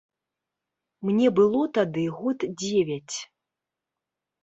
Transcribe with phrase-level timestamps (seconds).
[1.09, 3.15] Мне было тады год дзевяць.